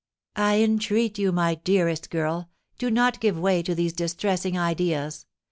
[0.35, 5.27] "I entreat you, my dearest girl, do not give way to these distressing ideas.